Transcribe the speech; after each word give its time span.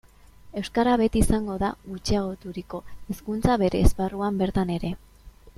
Euskara 0.61 0.95
beti 1.01 1.21
izango 1.25 1.57
da 1.65 1.69
gutxiagoturiko 1.91 2.81
hizkuntza 3.15 3.61
bere 3.67 3.85
esparruan 3.89 4.45
bertan 4.45 4.77
ere. 4.81 4.97